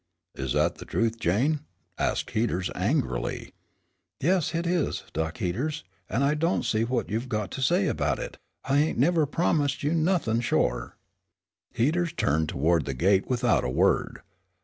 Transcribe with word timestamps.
"Is 0.33 0.53
that 0.53 0.79
the 0.79 0.85
truth, 0.85 1.19
Jane?" 1.19 1.59
asked 1.99 2.31
Heaters, 2.31 2.71
angrily. 2.73 3.53
"Yes, 4.19 4.49
hit 4.49 4.65
is, 4.65 5.03
Dock 5.13 5.37
Heaters, 5.37 5.83
an' 6.09 6.23
I 6.23 6.33
don't 6.33 6.65
see 6.65 6.83
what 6.83 7.11
you've 7.11 7.29
got 7.29 7.51
to 7.51 7.61
say 7.61 7.85
about 7.87 8.17
it; 8.17 8.39
I 8.65 8.77
hain't 8.79 8.97
never 8.97 9.27
promised 9.27 9.83
you 9.83 9.93
nothin' 9.93 10.41
shore." 10.41 10.97
Heaters 11.75 12.13
turned 12.13 12.49
toward 12.49 12.85
the 12.85 12.95
gate 12.95 13.29
without 13.29 13.63
a 13.63 13.69
word. 13.69 14.23